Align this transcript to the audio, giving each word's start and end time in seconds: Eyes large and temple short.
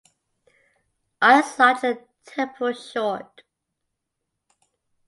Eyes 1.21 1.59
large 1.59 1.83
and 1.83 1.99
temple 2.25 2.73
short. 2.73 3.43